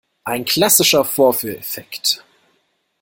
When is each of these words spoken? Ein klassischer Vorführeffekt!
Ein 0.23 0.45
klassischer 0.45 1.03
Vorführeffekt! 1.05 2.23